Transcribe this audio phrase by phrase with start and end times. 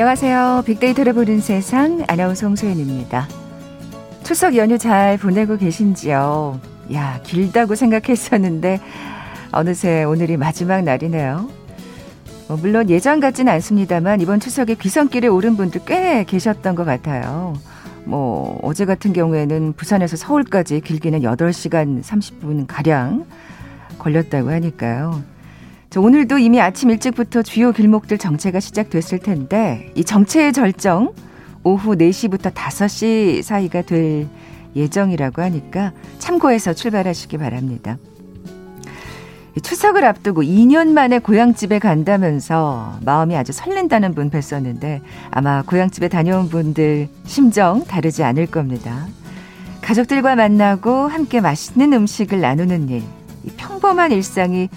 [0.00, 0.62] 안녕하세요.
[0.64, 3.28] 빅데이터를 보는 세상 아나운서 홍소연입니다.
[4.22, 6.58] 추석 연휴 잘 보내고 계신지요?
[6.94, 8.80] 야, 길다고 생각했었는데
[9.52, 11.50] 어느새 오늘이 마지막 날이네요.
[12.48, 17.52] 뭐 물론 예전 같진 않습니다만 이번 추석에 귀성길에 오른 분들 꽤 계셨던 것 같아요.
[18.04, 23.26] 뭐 어제 같은 경우에는 부산에서 서울까지 길기는 8시간 30분 가량
[23.98, 25.22] 걸렸다고 하니까요.
[25.98, 31.12] 오늘도 이미 아침 일찍부터 주요 길목들 정체가 시작됐을 텐데 이 정체의 절정
[31.64, 34.28] 오후 4시부터 5시 사이가 될
[34.76, 37.96] 예정이라고 하니까 참고해서 출발하시기 바랍니다.
[39.60, 45.00] 추석을 앞두고 2년 만에 고향집에 간다면서 마음이 아주 설렌다는 분 뵀었는데
[45.32, 49.08] 아마 고향집에 다녀온 분들 심정 다르지 않을 겁니다.
[49.82, 53.02] 가족들과 만나고 함께 맛있는 음식을 나누는 일,
[53.56, 54.68] 평범한 일상이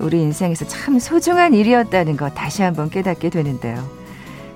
[0.00, 3.88] 우리 인생에서 참 소중한 일이었다는 거 다시 한번 깨닫게 되는데요.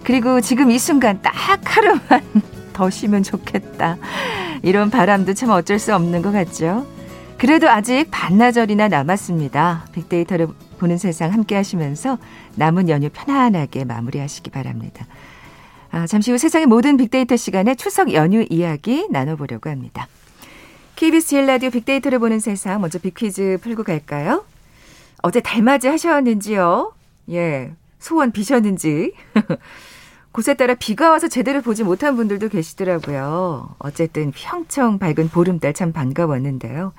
[0.03, 1.33] 그리고 지금 이 순간 딱
[1.65, 2.23] 하루만
[2.73, 3.97] 더 쉬면 좋겠다.
[4.63, 6.87] 이런 바람도 참 어쩔 수 없는 것 같죠.
[7.39, 9.87] 그래도 아직 반나절이나 남았습니다.
[9.93, 12.19] 빅데이터를 보는 세상 함께 하시면서
[12.57, 15.07] 남은 연휴 편안하게 마무리하시기 바랍니다.
[15.91, 20.09] 아, 잠시 후 세상의 모든 빅데이터 시간에 추석 연휴 이야기 나눠보려고 합니다.
[20.97, 24.45] KBS 제일 라디오 빅데이터를 보는 세상 먼저 빅퀴즈 풀고 갈까요?
[25.27, 26.93] 어제 달맞이 하셨는지요?
[27.31, 27.73] 예.
[27.99, 29.15] 소원 비셨는지.
[30.33, 33.75] 곳에 따라 비가 와서 제대로 보지 못한 분들도 계시더라고요.
[33.79, 36.93] 어쨌든 평청 밝은 보름달 참 반가웠는데요.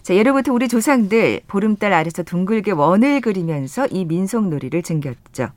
[0.00, 5.50] 자, 예로부터 우리 조상들 보름달 아래서 둥글게 원을 그리면서 이 민속놀이를 즐겼죠.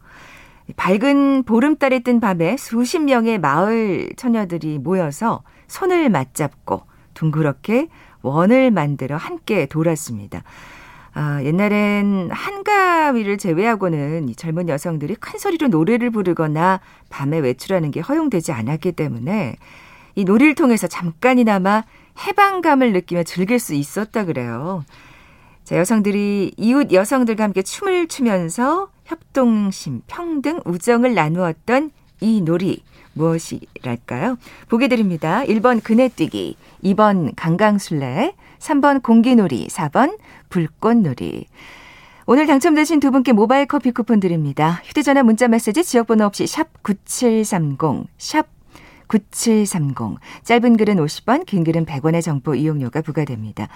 [0.76, 6.82] 밝은 보름달이 뜬 밤에 수십 명의 마을 처녀들이 모여서 손을 맞잡고
[7.14, 7.88] 둥그렇게
[8.24, 10.44] 원을 만들어 함께 돌았습니다.
[11.22, 18.94] 아, 옛날엔 한가위를 제외하고는 젊은 여성들이 큰 소리로 노래를 부르거나 밤에 외출하는 게 허용되지 않았기
[18.94, 19.58] 때문에
[20.16, 21.84] 이 놀이를 통해서 잠깐이나마
[22.26, 24.86] 해방감을 느끼며 즐길 수 있었다 그래요.
[25.66, 31.92] 자, 여성들이 이웃 여성들과 함께 춤을 추면서 협동심, 평등, 우정을 나누었던
[32.22, 32.82] 이 놀이
[33.12, 34.38] 무엇이랄까요?
[34.70, 35.44] 보게 드립니다.
[35.44, 36.56] 1번 그네뛰기,
[36.86, 40.18] 2번 강강술래, 3번 공기놀이, 4번
[40.50, 41.46] 불꽃놀이.
[42.26, 44.82] 오늘 당첨되신 두 분께 모바일 커피 쿠폰 드립니다.
[44.86, 48.48] 휴대전화 문자 메시지 지역번호 없이 샵 9730, 샵
[49.08, 50.20] 9730.
[50.44, 53.68] 짧은 글은 50원, 긴 글은 100원의 정보 이용료가 부과됩니다.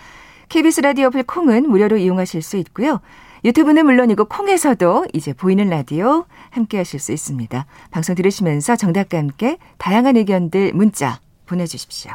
[0.50, 3.02] KBS 라디오 어플 콩은 무료로 이용하실 수 있고요.
[3.44, 7.66] 유튜브는 물론이고 콩에서도 이제 보이는 라디오 함께 하실 수 있습니다.
[7.92, 12.12] 방송 들으시면서 정답과 함께 다양한 의견들 문자 보내주십시오.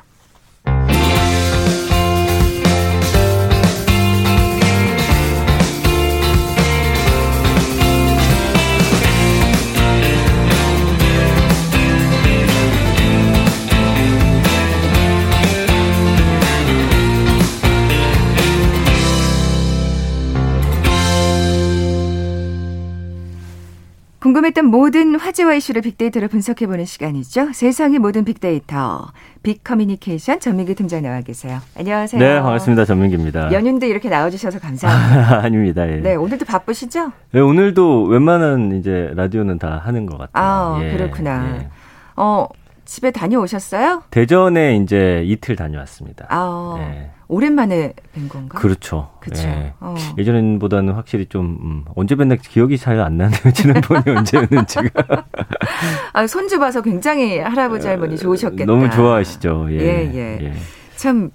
[24.29, 27.53] 궁금했던 모든 화제와 이슈를 빅데이터로 분석해보는 시간이죠.
[27.55, 29.11] 세상의 모든 빅데이터,
[29.43, 31.61] 빅커뮤니케이션 전민기 팀장 나와 계세요.
[31.79, 32.21] 안녕하세요.
[32.21, 32.85] 네, 반갑습니다.
[32.85, 33.53] 전민기입니다.
[33.53, 35.39] 연휴인데 이렇게 나와주셔서 감사합니다.
[35.41, 35.91] 아닙니다.
[35.91, 35.97] 예.
[35.97, 37.13] 네, 오늘도 바쁘시죠?
[37.33, 40.45] 네, 오늘도 웬만한 이제 라디오는 다 하는 것 같아요.
[40.45, 41.61] 아, 예, 그렇구나.
[41.61, 41.69] 예.
[42.17, 42.47] 어,
[42.89, 44.05] 집에 다녀오셨어요?
[44.11, 46.27] 대전에 이제 이틀 다녀왔습니다.
[46.31, 47.11] 아, 네.
[47.29, 48.59] 오랜만에 뵌 건가?
[48.59, 49.11] 그렇죠.
[49.21, 49.47] 그렇죠.
[49.47, 49.75] 예.
[49.79, 49.95] 어.
[50.17, 53.41] 예전보다는 확실히 좀 음, 언제 뵀나 기억이 잘 안 나네요.
[53.53, 54.89] 지난번이 언제였는지가.
[56.15, 58.65] 아, 손주 봐서 굉장히 할아버지 할머니 좋으셨겠다.
[58.65, 59.67] 너무 좋아하시죠.
[59.73, 59.77] 예.
[59.77, 60.39] 예, 예.
[60.47, 60.53] 예.
[60.97, 61.31] 참,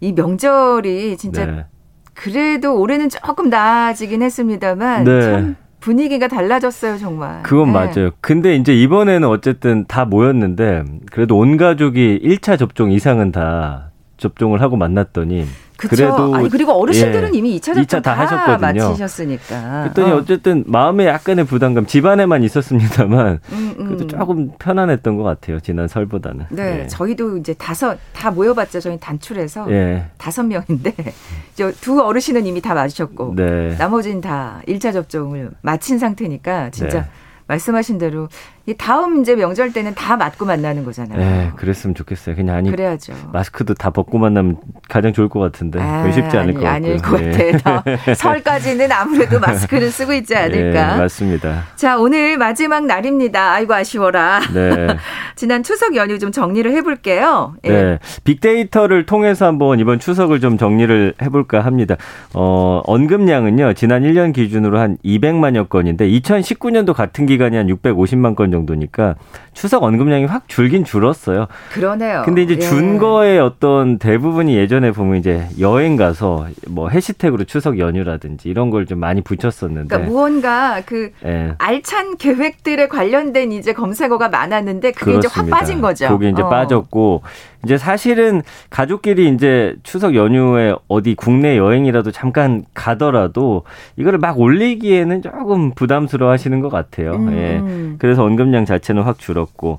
[0.00, 1.66] 이 명절이 진짜 네.
[2.14, 5.20] 그래도 올해는 조금 나아지긴 했습니다만 네.
[5.20, 7.42] 참 분위기가 달라졌어요, 정말.
[7.42, 7.72] 그건 네.
[7.72, 8.10] 맞아요.
[8.20, 14.76] 근데 이제 이번에는 어쨌든 다 모였는데 그래도 온 가족이 1차 접종 이상은 다 접종을 하고
[14.76, 15.44] 만났더니
[15.88, 18.88] 그래도 아니, 그리고 어르신들은 예, 이미 2차 접종 2차 다, 다 하셨거든요.
[18.88, 19.82] 마치셨으니까.
[19.82, 20.24] 그랬더니 어.
[20.24, 23.86] 쨌든 마음에 약간의 부담감 집안에만 있었습니다만 음, 음.
[23.86, 25.60] 그래도 조금 편안했던 것 같아요.
[25.60, 26.46] 지난 설보다는.
[26.50, 26.86] 네, 예.
[26.86, 30.06] 저희도 이제 다섯 다 모여봤자 저희 단출해서 예.
[30.18, 30.94] 다섯 명인데
[31.80, 33.76] 두 어르신은 이미 다 맞으셨고 네.
[33.76, 37.08] 나머지는 다 1차 접종을 마친 상태니까 진짜 네.
[37.48, 38.28] 말씀하신 대로
[38.61, 41.18] 이 다음 이제 명절 때는 다 맞고 만나는 거잖아요.
[41.18, 42.36] 네, 그랬으면 좋겠어요.
[42.36, 43.12] 그냥 아니 그래야죠.
[43.32, 46.66] 마스크도 다 벗고 만나면 가장 좋을 것 같은데 아, 쉽지 않을 아니, 것.
[46.66, 47.52] 아닐 것 네.
[47.52, 48.14] 같아요.
[48.14, 50.94] 설까지는 아무래도 마스크를 쓰고 있지 않을까.
[50.94, 51.64] 네, 맞습니다.
[51.74, 53.52] 자, 오늘 마지막 날입니다.
[53.52, 54.40] 아이고 아쉬워라.
[54.54, 54.86] 네.
[55.34, 57.54] 지난 추석 연휴 좀 정리를 해볼게요.
[57.64, 57.68] 예.
[57.68, 61.96] 네, 빅데이터를 통해서 한번 이번 추석을 좀 정리를 해볼까 합니다.
[62.34, 69.16] 어, 언급량은요 지난 1년 기준으로 한 200만여 건인데 2019년도 같은 기간이 한 650만 건 정도니까
[69.52, 71.48] 추석 언급량이 확 줄긴 줄었어요.
[71.72, 72.22] 그러네요.
[72.24, 72.98] 근데 이제 준 예.
[72.98, 78.98] 거에 어떤 대부분이 예전에 보면 이제 여행 가서 뭐 해시태그로 추석 연휴라든지 이런 걸 좀
[78.98, 79.88] 많이 붙였었는데.
[79.88, 81.54] 그러니까 무언가 그 예.
[81.58, 85.40] 알찬 계획들에 관련된 이제 검색어가 많았는데 그게 그렇습니다.
[85.42, 86.08] 이제 확 빠진 거죠.
[86.08, 86.48] 그게 이제 어.
[86.48, 87.22] 빠졌고
[87.64, 93.62] 이제 사실은 가족끼리 이제 추석 연휴에 어디 국내 여행이라도 잠깐 가더라도
[93.96, 97.12] 이거를 막 올리기에는 조금 부담스러워 하시는 것 같아요.
[97.14, 97.32] 음.
[97.32, 97.96] 예.
[97.98, 99.78] 그래서 언급량 자체는 확 줄었고.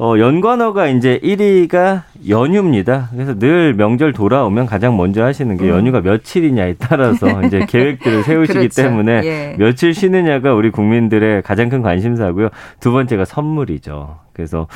[0.00, 3.08] 어, 연관어가 이제 1위가 연휴입니다.
[3.12, 5.70] 그래서 늘 명절 돌아오면 가장 먼저 하시는 게 음.
[5.70, 8.82] 연휴가 며칠이냐에 따라서 이제 계획들을 세우시기 그렇죠.
[8.82, 9.56] 때문에 예.
[9.58, 12.50] 며칠 쉬느냐가 우리 국민들의 가장 큰 관심사고요.
[12.78, 14.20] 두 번째가 선물이죠.
[14.32, 14.68] 그래서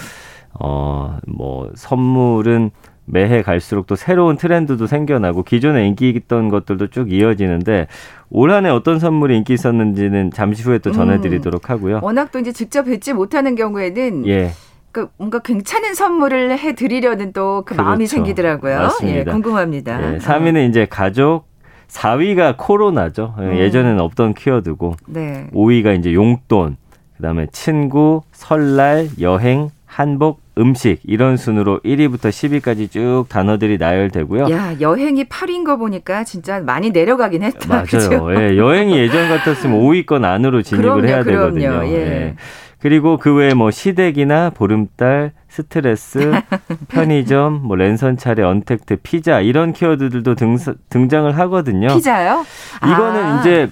[0.61, 2.71] 어, 뭐, 선물은
[3.05, 7.89] 매해 갈수록 또 새로운 트렌드도 생겨나고 기존에 인기 있던 것들도 쭉 이어지는데
[8.31, 10.95] 올 한해 어떤 선물이 인기 있었는지는 잠시 후에 또 음.
[10.95, 12.01] 전해드리도록 하고요.
[12.03, 14.53] 워낙 또 이제 직접 뵙지 못하는 경우에는 예.
[14.93, 17.83] 그 뭔가 괜찮은 선물을 해드리려는 또그 그렇죠.
[17.83, 18.79] 마음이 생기더라고요.
[18.79, 19.19] 맞습니다.
[19.19, 20.15] 예, 궁금합니다.
[20.15, 21.47] 예, 3위는 이제 가족,
[21.89, 23.35] 4위가 코로나죠.
[23.41, 23.57] 예, 음.
[23.57, 25.49] 예전에는 없던 키워드고 네.
[25.53, 26.77] 5위가 이제 용돈,
[27.17, 34.51] 그다음에 친구, 설날, 여행, 한복, 음식 이런 순으로 1위부터 10위까지 쭉 단어들이 나열되고요.
[34.51, 37.69] 야 여행이 8위인 거 보니까 진짜 많이 내려가긴 했다.
[37.69, 38.35] 맞아요.
[38.39, 41.55] 예, 여행이 예전 같았으면 5위권 안으로 진입을 그럼요, 해야 그럼요.
[41.55, 41.87] 되거든요.
[41.87, 41.97] 예.
[41.97, 42.35] 예.
[42.81, 46.33] 그리고 그 외에 뭐 시댁이나 보름달, 스트레스,
[46.89, 50.57] 편의점, 뭐 랜선 차례, 언택트, 피자 이런 키워드들도 등,
[50.91, 51.87] 등장을 하거든요.
[51.95, 52.45] 피자요?
[52.85, 53.41] 이거는 아.
[53.41, 53.71] 이제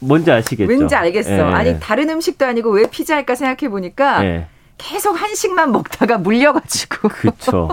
[0.00, 0.68] 뭔지 아시겠죠?
[0.68, 1.32] 왠지 알겠어.
[1.32, 1.40] 예.
[1.40, 4.24] 아니 다른 음식도 아니고 왜 피자일까 생각해 보니까.
[4.24, 4.46] 예.
[4.82, 7.08] 계속 한식만 먹다가 물려가지고.
[7.08, 7.68] 그렇죠.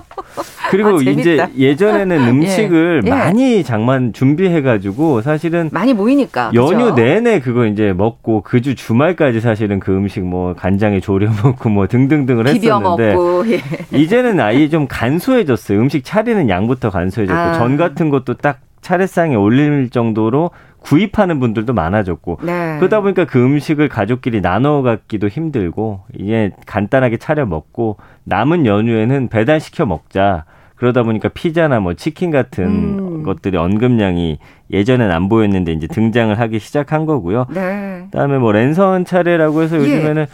[0.69, 2.29] 그리고 아, 이제 예전에는 예.
[2.29, 3.09] 음식을 예.
[3.09, 6.95] 많이 장만 준비해가지고 사실은 많이 모이니까 연휴 그죠?
[6.95, 11.87] 내내 그거 이제 먹고 그 주 주말까지 사실은 그 음식 뭐 간장에 졸여 먹고 뭐
[11.87, 13.61] 등등등을 했었는데 먹고, 예.
[13.97, 15.79] 이제는 아예 좀 간소해졌어요.
[15.79, 17.53] 음식 차리는 양부터 간소해졌고 아.
[17.53, 20.51] 전 같은 것도 딱 차례상에 올릴 정도로
[20.87, 22.77] 구입하는 분들도 많아졌고 네.
[22.79, 29.59] 그러다 보니까 그 음식을 가족끼리 나눠 갖기도 힘들고 이게 간단하게 차려 먹고 남은 연휴에는 배달
[29.59, 30.45] 시켜 먹자.
[30.75, 33.23] 그러다 보니까 피자나 뭐 치킨 같은 음.
[33.23, 34.37] 것들이 언급량이
[34.71, 37.47] 예전엔 안 보였는데 이제 등장을 하기 시작한 거고요.
[37.49, 38.03] 네.
[38.11, 39.79] 그다음에 뭐 랜선 차례라고 해서 예.
[39.79, 40.27] 요즘에는 예.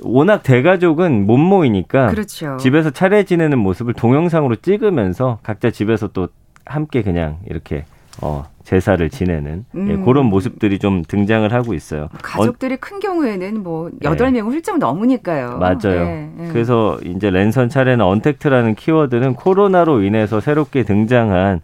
[0.00, 2.56] 워낙 대가족은 못 모이니까 그렇죠.
[2.56, 6.28] 집에서 차례 지내는 모습을 동영상으로 찍으면서 각자 집에서 또
[6.64, 7.84] 함께 그냥 이렇게
[8.20, 9.90] 어, 제사를 지내는 예, 음.
[9.90, 12.08] 예, 그런 모습들이 좀 등장을 하고 있어요.
[12.22, 14.54] 가족들이 어, 큰 경우에는 뭐 여덟 명 네.
[14.54, 15.58] 훌쩍 넘으니까요.
[15.58, 16.04] 맞아요.
[16.04, 16.48] 네, 네.
[16.52, 21.60] 그래서 이제 랜선 차례나 언택트라는 키워드는 코로나로 인해서 새롭게 등장한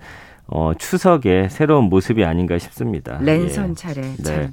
[0.48, 3.18] 어, 추석의 새로운 모습이 아닌가 싶습니다.
[3.20, 3.74] 랜선 예.
[3.74, 4.02] 차례.
[4.02, 4.50] 네.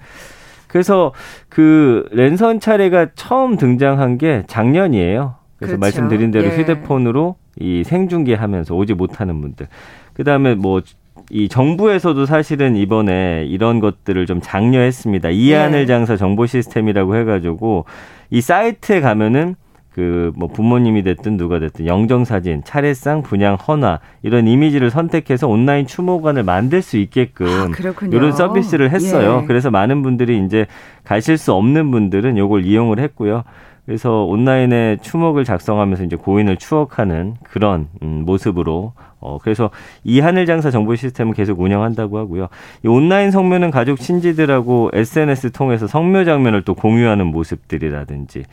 [0.67, 1.13] 그래서
[1.47, 5.35] 그 랜선 차례가 처음 등장한 게 작년이에요.
[5.57, 5.79] 그래서 그렇죠.
[5.79, 6.57] 말씀드린 대로 예.
[6.57, 9.67] 휴대폰으로 이 생중계하면서 오지 못하는 분들.
[10.13, 10.81] 그다음에 뭐
[11.29, 15.29] 이 정부에서도 사실은 이번에 이런 것들을 좀 장려했습니다.
[15.29, 15.85] 이하늘 네.
[15.85, 17.85] 장사 정보 시스템이라고 해가지고
[18.29, 19.55] 이 사이트에 가면은
[19.95, 26.43] 그뭐 부모님이 됐든 누가 됐든 영정 사진, 차례상, 분양, 헌화 이런 이미지를 선택해서 온라인 추모관을
[26.43, 29.39] 만들 수 있게끔 아, 이런 서비스를 했어요.
[29.43, 29.47] 예.
[29.47, 30.65] 그래서 많은 분들이 이제
[31.05, 33.43] 가실 수 없는 분들은 요걸 이용을 했고요.
[33.85, 39.69] 그래서 온라인에 추목을 작성하면서 이제 고인을 추억하는 그런 음, 모습으로 어 그래서
[40.03, 42.47] 이 하늘 장사 정보 시스템을 계속 운영한다고 하고요.
[42.83, 48.43] 이 온라인 성묘는 가족 친지들하고 SNS 통해서 성묘 장면을 또 공유하는 모습들이라든지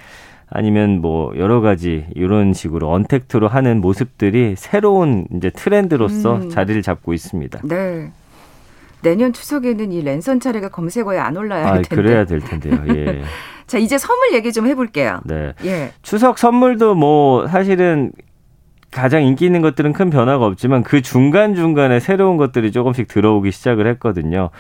[0.51, 6.49] 아니면 뭐 여러 가지 이런 식으로 언택트로 하는 모습들이 새로운 이제 트렌드로서 음.
[6.51, 7.61] 자리를 잡고 있습니다.
[7.65, 8.11] 네.
[9.03, 11.95] 내년 추석에는 이 랜선 차례가 검색어에 안 올라야 할 텐데.
[11.95, 12.83] 아, 그래야 될 텐데요.
[12.95, 13.23] 예.
[13.67, 15.21] 자, 이제 선물 얘기 좀 해볼게요.
[15.25, 15.53] 네.
[15.65, 15.93] 예.
[16.03, 18.13] 추석 선물도 뭐 사실은
[18.91, 24.51] 가장 인기 있는 것들은 큰 변화가 없지만 그 중간중간에 새로운 것들이 조금씩 들어오기 시작을 했거든요.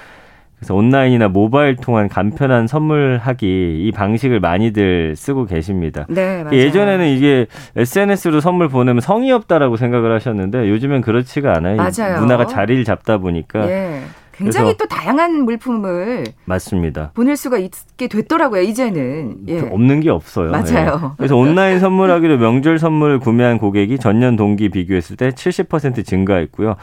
[0.57, 6.07] 그래서 온라인이나 모바일 통한 간편한 선물하기 이 방식을 많이들 쓰고 계십니다.
[6.09, 6.57] 네, 맞아요.
[6.57, 11.77] 예전에는 이게 SNS로 선물 보내면 성의 없다라고 생각을 하셨는데 요즘엔 그렇지가 않아요.
[11.77, 12.21] 맞아요.
[12.21, 14.03] 문화가 자리를 잡다 보니까 예.
[14.43, 17.13] 굉장히 또 다양한 물품을 맞습니다.
[17.15, 18.63] 보낼 수가 있게 됐더라고요.
[18.63, 19.61] 이제는 예.
[19.61, 20.51] 없는 게 없어요.
[20.51, 21.13] 맞아요.
[21.13, 21.17] 예.
[21.17, 26.77] 그래서 온라인 선물하기로 명절 선물 구매한 고객이 전년 동기 비교했을 때 70% 증가했고요.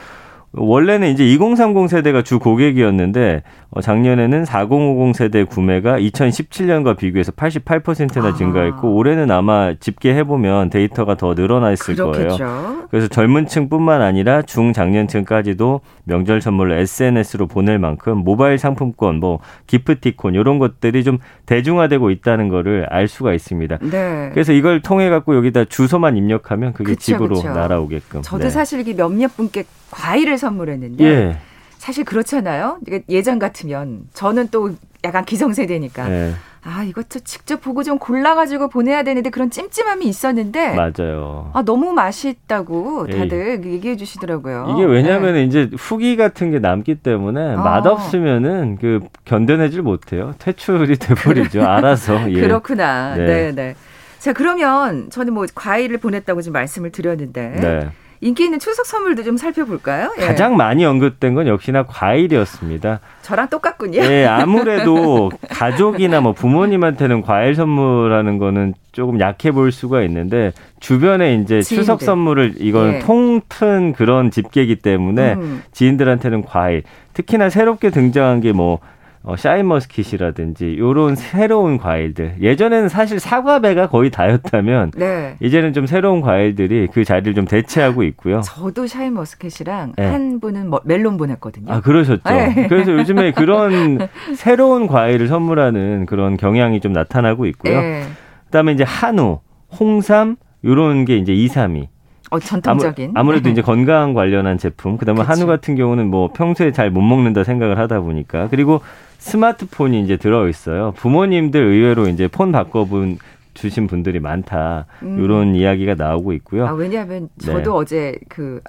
[0.54, 8.34] 원래는 이제 2030 세대가 주 고객이었는데 어, 작년에는 4050 세대 구매가 2017년과 비교해서 88%나 아.
[8.34, 12.38] 증가했고 올해는 아마 집계해 보면 데이터가 더 늘어나 있을 그렇겠죠.
[12.38, 12.88] 거예요.
[12.90, 20.58] 그래서 젊은 층뿐만 아니라 중장년층까지도 명절 선물로 SNS로 보낼 만큼 모바일 상품권, 뭐 기프티콘 이런
[20.58, 23.78] 것들이 좀 대중화되고 있다는 거를 알 수가 있습니다.
[23.92, 24.30] 네.
[24.34, 27.50] 그래서 이걸 통해 갖고 여기다 주소만 입력하면 그게 그쵸, 집으로 그쵸.
[27.50, 28.24] 날아오게끔.
[28.24, 28.50] 저도 네.
[28.50, 31.38] 사실 이게 몇몇 분께 과일을 선물했는데 예.
[31.78, 32.80] 사실 그렇잖아요.
[33.10, 34.72] 예전 같으면 저는 또
[35.04, 36.34] 약간 기성세대니까 예.
[36.62, 40.76] 아, 이것도 직접 보고 좀 골라가지고 보내야 되는데 그런 찜찜함이 있었는데.
[40.76, 41.52] 맞아요.
[41.54, 43.74] 아, 너무 맛있다고 다들 에이.
[43.74, 44.74] 얘기해 주시더라고요.
[44.76, 45.44] 이게 왜냐면 네.
[45.44, 47.58] 이제 후기 같은 게 남기 때문에 어.
[47.62, 50.34] 맛없으면은 그 견뎌내질 못해요.
[50.40, 51.64] 퇴출이 돼버리죠.
[51.64, 52.30] 알아서.
[52.30, 52.42] 예.
[52.42, 53.16] 그렇구나.
[53.16, 53.26] 네.
[53.26, 53.76] 네, 네.
[54.20, 57.50] 자, 그러면 저는 뭐 과일을 보냈다고 지금 말씀을 드렸는데.
[57.62, 57.90] 네.
[58.22, 60.14] 인기 있는 추석 선물도 좀 살펴볼까요?
[60.20, 60.26] 예.
[60.26, 63.00] 가장 많이 언급된 건 역시나 과일이었습니다.
[63.22, 64.02] 저랑 똑같군요.
[64.02, 71.62] 예, 아무래도 가족이나 뭐 부모님한테는 과일 선물하는 거는 조금 약해 보일 수가 있는데 주변에 이제
[71.62, 71.84] 지인들.
[71.84, 73.00] 추석 선물을 이건 예.
[73.00, 75.64] 통튼 그런 집계기 때문에 음.
[75.72, 76.84] 지인들한테는 과일
[77.14, 78.80] 특히나 새롭게 등장한 게 뭐
[79.22, 85.36] 어, 샤인머스킷이라든지 요런 새로운 과일들 예전에는 사실 사과 배가 거의 다였다면 네.
[85.42, 88.42] 이제는 좀 새로운 과일들이 그 자리를 좀 대체하고 있고요.
[88.42, 90.06] 저도 샤인머스킷이랑 네.
[90.06, 91.72] 한 분은 뭐 멜론 보냈거든요.
[91.72, 92.22] 아 그러셨죠.
[92.30, 92.68] 네.
[92.70, 97.82] 그래서 요즘에 그런 새로운 과일을 선물하는 그런 경향이 좀 나타나고 있고요.
[97.82, 98.04] 네.
[98.46, 99.40] 그다음에 이제 한우,
[99.78, 101.88] 홍삼 요런 게 이제 2, 3위.
[102.30, 103.12] 어, 전통적인.
[103.16, 104.98] 아무, 래도 이제 건강 관련한 제품.
[104.98, 105.32] 그다음에 그쵸.
[105.32, 108.82] 한우 같은 경우는 뭐 평소에 잘 못 먹는다 생각을 하다 보니까 그리고
[109.20, 110.94] 스마트폰이 이제 들어 있어요.
[110.98, 113.18] 부모님들 의외로 이제 폰 바꿔본
[113.54, 114.86] 주신 분들이 많다.
[115.04, 115.22] 음.
[115.24, 116.68] 이런 이야기가 나오고 있고요.
[116.68, 117.70] 아, 왜냐하면 저도 네.
[117.70, 118.62] 어제 그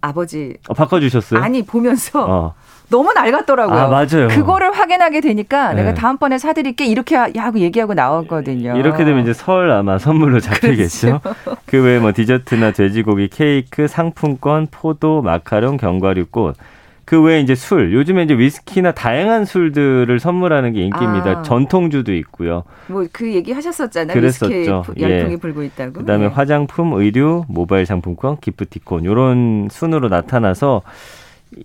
[0.00, 1.40] 아버지 어, 바꿔주셨어요?
[1.40, 2.54] 아니 보면서 어.
[2.90, 3.78] 너무 낡았더라고요.
[3.78, 4.28] 아, 맞아요.
[4.28, 5.82] 그거를 확인하게 되니까 네.
[5.82, 8.76] 내가 다음번에 사드릴게 이렇게 하고 얘기하고 나왔거든요.
[8.76, 11.20] 이렇게 되면 이제 설 아마 선물로 잡히겠죠.
[11.20, 11.56] 그렇죠.
[11.66, 16.56] 그 외에 뭐 디저트나 돼지고기, 케이크, 상품권, 포도, 마카롱, 견과류꽃
[17.04, 21.30] 그 외에 이제 술, 요즘에 이제 위스키나 다양한 술들을 선물하는 게 인기입니다.
[21.30, 21.42] 아.
[21.42, 22.64] 전통주도 있고요.
[22.86, 24.14] 뭐 그 얘기 하셨었잖아요.
[24.14, 24.84] 그랬었죠.
[24.98, 25.36] 열풍이 예.
[25.36, 25.92] 불고 있다고.
[26.00, 26.34] 그다음에 네.
[26.34, 30.82] 화장품, 의류, 모바일 상품권, 기프티콘 요런 순으로 나타나서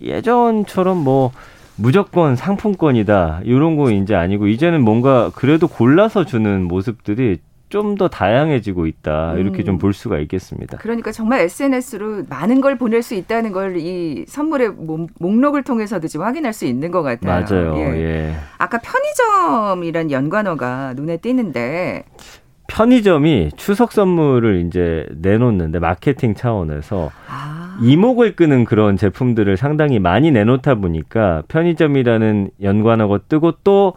[0.00, 1.32] 예전처럼 뭐
[1.76, 7.38] 무조건 상품권이다 이런 거 이제 아니고 이제는 뭔가 그래도 골라서 주는 모습들이
[7.70, 9.64] 좀 더 다양해지고 있다 이렇게 음.
[9.64, 10.76] 좀볼 수가 있겠습니다.
[10.78, 14.70] 그러니까 정말 SNS로 많은 걸 보낼 수 있다는 걸 이 선물의
[15.20, 17.44] 목록을 통해서도 지금 확인할 수 있는 것 같아요.
[17.48, 17.76] 맞아요.
[17.76, 18.00] 예.
[18.02, 18.34] 예.
[18.58, 22.06] 아까 편의점이란 연관어가 눈에 띄는데
[22.66, 27.59] 편의점이 추석 선물을 이제 내놓는데 마케팅 차원에서 아.
[27.80, 33.94] 이목을 끄는 그런 제품들을 상당히 많이 내놓다 보니까 편의점이라는 연관어가 뜨고 또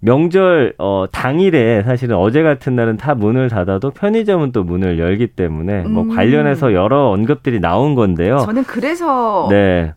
[0.00, 5.82] 명절 어 당일에 사실은 어제 같은 날은 다 문을 닫아도 편의점은 또 문을 열기 때문에
[5.82, 6.06] 뭐 음.
[6.06, 8.38] 뭐 관련해서 여러 언급들이 나온 건데요.
[8.38, 9.94] 저는 그래서 네.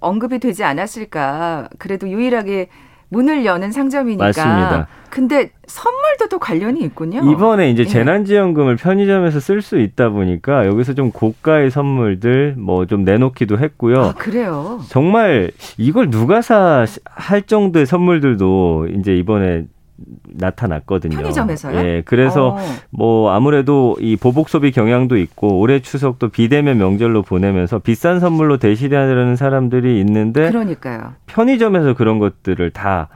[0.00, 1.68] 언급이 되지 않았을까.
[1.78, 2.68] 그래도 유일하게
[3.08, 4.24] 문을 여는 상점이니까.
[4.26, 4.86] 맞습니다.
[5.10, 7.20] 근데 선물도 또 관련이 있군요.
[7.30, 7.86] 이번에 이제 예.
[7.86, 14.00] 재난지원금을 편의점에서 쓸 수 있다 보니까 여기서 좀 고가의 선물들 뭐 좀 내놓기도 했고요.
[14.02, 14.80] 아, 그래요?
[14.88, 19.64] 정말 이걸 누가 사 할 정도의 선물들도 이제 이번에
[20.34, 21.16] 나타났거든요.
[21.16, 21.78] 편의점에서요?
[21.78, 22.58] 예, 그래서 어.
[22.90, 29.36] 뭐 아무래도 이 보복 소비 경향도 있고 올해 추석도 비대면 명절로 보내면서 비싼 선물로 대신하려는
[29.36, 31.14] 사람들이 있는데 그러니까요.
[31.26, 33.08] 편의점에서 그런 것들을 다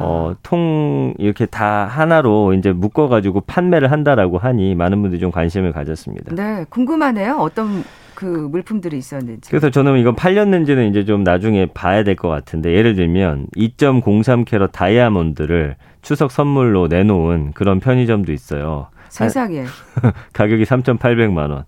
[0.00, 5.72] 어, 통 이렇게 다 하나로 이제 묶어 가지고 판매를 한다라고 하니 많은 분들이 좀 관심을
[5.72, 6.34] 가졌습니다.
[6.34, 7.36] 네, 궁금하네요.
[7.40, 9.48] 어떤 그 물품들이 있었는지.
[9.48, 14.70] 그래서 저는 이건 팔렸는지는 이제 좀 나중에 봐야 될 것 같은데 예를 들면 2.03 캐럿
[14.72, 18.88] 다이아몬드를 추석 선물로 내놓은 그런 편의점도 있어요.
[19.08, 19.64] 세상에.
[20.34, 21.64] 가격이 3,800만 원.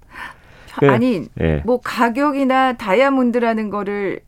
[0.79, 1.63] 그, 아니, 예.
[1.67, 4.21] 뭐 가격이나 다이아몬드라는 거를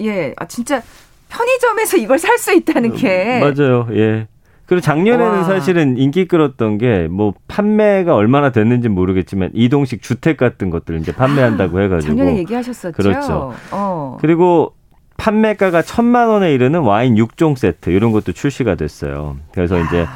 [0.00, 0.82] 예, 아 진짜
[1.28, 3.86] 편의점에서 이걸 살 수 있다는 게 맞아요.
[3.92, 4.26] 예.
[4.66, 5.44] 그리고 작년에는 와.
[5.44, 11.80] 사실은 인기 끌었던 게 뭐 판매가 얼마나 됐는지 모르겠지만 이동식 주택 같은 것들 이제 판매한다고
[11.82, 12.96] 해가지고 작년에 얘기하셨었죠.
[12.96, 13.52] 그렇죠.
[13.70, 14.16] 어.
[14.20, 14.74] 그리고
[15.16, 19.36] 판매가가 천만 원에 이르는 와인 6종 세트 이런 것도 출시가 됐어요.
[19.52, 20.06] 그래서 이제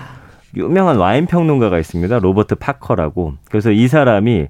[0.57, 2.19] 유명한 와인 평론가가 있습니다.
[2.19, 3.35] 로버트 파커라고.
[3.49, 4.49] 그래서 이 사람이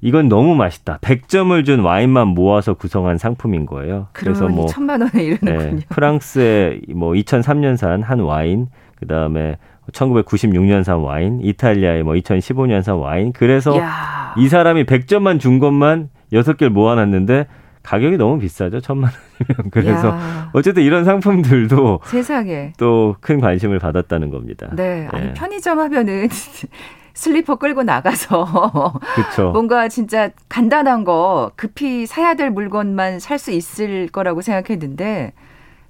[0.00, 0.98] 이건 너무 맛있다.
[0.98, 4.08] 100점을 준 와인만 모아서 구성한 상품인 거예요.
[4.12, 5.76] 그래서 뭐 천만 원에 이르는군요.
[5.78, 8.66] 네, 프랑스의 뭐 2003년산 한 와인,
[8.98, 9.56] 그다음에
[9.92, 13.32] 1996년산 와인, 이탈리아의 뭐 2015년산 와인.
[13.32, 14.34] 그래서 야.
[14.36, 17.46] 이 사람이 100점만 준 것만 6개를 모아놨는데
[17.84, 18.80] 가격이 너무 비싸죠.
[18.80, 19.70] 천만 원이면.
[19.70, 20.50] 그래서 야.
[20.52, 24.68] 어쨌든 이런 상품들도 세상에 또 큰 관심을 받았다는 겁니다.
[24.74, 25.08] 네.
[25.12, 25.34] 아니, 네.
[25.34, 26.28] 편의점 하면은
[27.14, 29.52] 슬리퍼 끌고 나가서 그쵸.
[29.52, 35.32] 뭔가 진짜 간단한 거 급히 사야 될 물건만 살 수 있을 거라고 생각했는데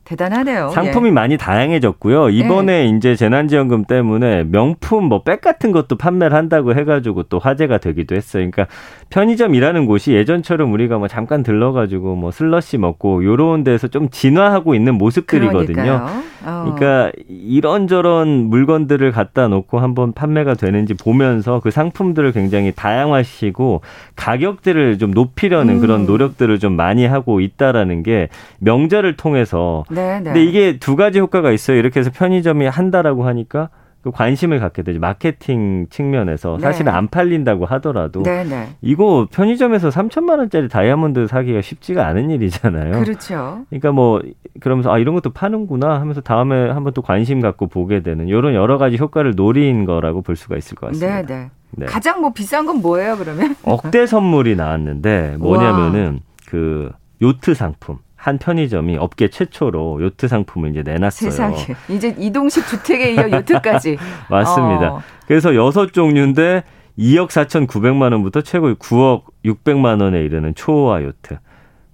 [0.05, 0.69] 대단하네요.
[0.71, 1.13] 상품이 예.
[1.13, 2.31] 많이 다양해졌고요.
[2.31, 2.85] 이번에 예.
[2.87, 8.49] 이제 재난지원금 때문에 명품 뭐 백 같은 것도 판매를 한다고 해가지고 또 화제가 되기도 했어요.
[8.51, 8.67] 그러니까
[9.11, 14.97] 편의점이라는 곳이 예전처럼 우리가 뭐 잠깐 들러가지고 뭐 슬러시 먹고 요런 데서 좀 진화하고 있는
[14.97, 16.07] 모습들이거든요.
[16.45, 16.63] 어.
[16.65, 23.81] 그러니까 이런저런 물건들을 갖다 놓고 한번 판매가 되는지 보면서 그 상품들을 굉장히 다양화시키고
[24.17, 25.81] 가격들을 좀 높이려는 음.
[25.81, 30.25] 그런 노력들을 좀 많이 하고 있다라는 게 명절을 통해서 네, 네.
[30.25, 31.77] 근데 이게 두 가지 효과가 있어요.
[31.77, 33.71] 이렇게 해서 편의점이 한다라고 하니까
[34.05, 35.01] 그 관심을 갖게 되죠.
[35.01, 36.63] 마케팅 측면에서 네.
[36.63, 38.69] 사실은 안 팔린다고 하더라도 네, 네.
[38.83, 43.01] 이거 편의점에서 3천만 원짜리 다이아몬드 사기가 쉽지가 않은 일이잖아요.
[43.03, 43.65] 그렇죠.
[43.71, 44.21] 그러니까 뭐
[44.61, 48.77] 그러면서 아 이런 것도 파는구나 하면서 다음에 한번 또 관심 갖고 보게 되는 이런 여러
[48.77, 51.23] 가지 효과를 노린 거라고 볼 수가 있을 것 같습니다.
[51.23, 51.51] 네, 네.
[51.71, 51.87] 네.
[51.87, 53.57] 가장 뭐 비싼 건 뭐예요, 그러면?
[53.65, 56.19] 억대 선물이 나왔는데 뭐냐면은 와.
[56.47, 57.97] 그 요트 상품.
[58.25, 61.31] 한 편의점이 업계 최초로 요트 상품을 이제 내놨어요.
[61.31, 61.57] 세상에.
[61.91, 63.99] 이제 이동식 주택에 이어 요트까지.
[64.31, 64.95] 맞습니다.
[64.95, 65.03] 어.
[65.27, 66.65] 그래서 여섯 종류인데
[66.99, 71.37] 2억 4천9백만 원부터 최고 9억 6백만 원에 이르는 초호화 요트.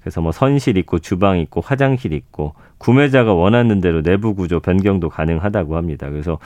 [0.03, 5.77] 그래서 뭐 선실 있고 주방 있고 화장실 있고 구매자가 원하는 대로 내부 구조 변경도 가능하다고
[5.77, 6.09] 합니다.
[6.11, 6.39] 그래서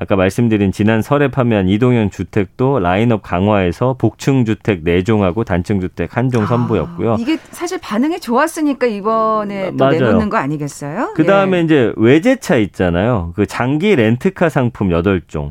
[0.00, 6.46] 아까 말씀드린 지난 설에 판매한 이동형 주택도 라인업 강화해서 복층 주택 4종하고 단층 주택 한종
[6.46, 7.14] 선보였고요.
[7.14, 9.98] 아, 이게 사실 반응이 좋았으니까 이번에 또 맞아요.
[9.98, 11.14] 내놓는 거 아니겠어요?
[11.14, 11.62] 그다음에 예.
[11.62, 13.32] 이제 외제차 있잖아요.
[13.34, 15.50] 그 장기 렌트카 상품 8종.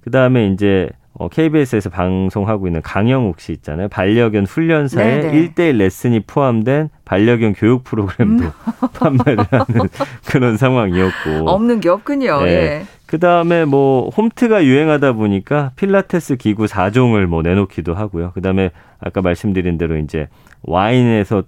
[0.00, 3.86] 그다음에 이제 어, KBS에서 방송하고 있는 강영욱 씨 있잖아요.
[3.88, 5.54] 반려견 훈련사에 네네.
[5.54, 8.50] 1대1 레슨이 포함된 반려견 교육 프로그램도 음.
[8.92, 9.88] 판매를 하는
[10.26, 11.48] 그런 상황이었고.
[11.48, 12.42] 없는 게 없군요.
[12.42, 12.50] 네.
[12.50, 12.86] 예.
[13.14, 18.32] 그 다음에 뭐 홈트가 유행하다 보니까 필라테스 기구 4종을 뭐 내놓기도 하고요.
[18.34, 20.26] 그 다음에 아까 말씀드린 대로 이제
[20.62, 21.44] 와인에서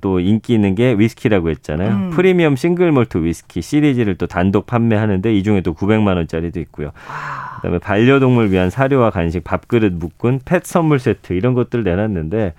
[0.00, 1.90] 또 인기 있는 게 위스키라고 했잖아요.
[1.94, 2.10] 음.
[2.10, 6.90] 프리미엄 싱글 몰트 위스키 시리즈를 또 단독 판매하는데 이 중에 또 900만 원짜리도 있고요.
[7.58, 12.54] 그다음에 반려동물 위한 사료와 간식, 밥그릇 묶은 펫 선물 세트 이런 것들 내놨는데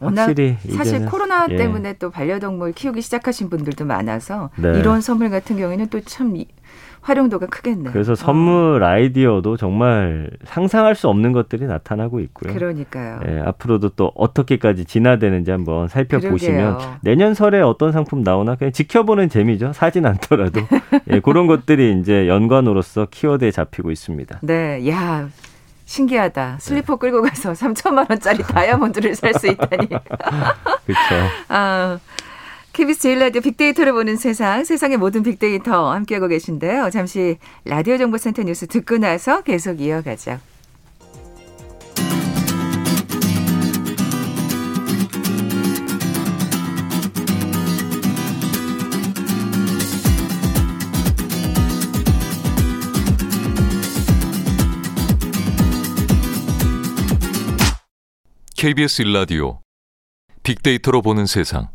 [0.00, 1.56] 확실히 사실 코로나 예.
[1.56, 4.78] 때문에 또 반려동물 키우기 시작하신 분들도 많아서 네.
[4.78, 6.34] 이런 선물 같은 경우에는 또 참
[7.02, 7.92] 활용도가 크겠네요.
[7.92, 8.86] 그래서 선물 어.
[8.86, 12.52] 아이디어도 정말 상상할 수 없는 것들이 나타나고 있고요.
[12.52, 13.20] 그러니까요.
[13.26, 16.96] 예, 앞으로도 또 어떻게까지 진화되는지 한번 살펴보시면 그러게요.
[17.02, 19.72] 내년 설에 어떤 상품 나오나 그냥 지켜보는 재미죠.
[19.72, 20.60] 사진 않더라도
[21.10, 24.40] 예, 그런 것들이 이제 연관으로서 키워드에 잡히고 있습니다.
[24.42, 25.28] 네, 야
[25.86, 26.58] 신기하다.
[26.60, 26.98] 슬리퍼 네.
[27.00, 29.88] 끌고 가서 3천만 원짜리 다이아몬드를 살 수 있다니.
[30.86, 31.14] 그렇죠.
[31.48, 31.98] 아,
[32.72, 36.90] KBS 제일 라디오 빅데이터를 보는 세상, 세상의 모든 빅데이터 함께하고 계신데요.
[36.90, 40.38] 잠시 라디오 정보센터 뉴스 듣고 나서 계속 이어가죠.
[58.56, 59.60] KBS 일라디오
[60.42, 61.68] 빅데이터로 보는 세상.